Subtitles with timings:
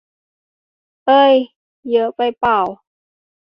[1.07, 1.35] เอ้ย
[1.91, 2.67] เยอะไปป่าว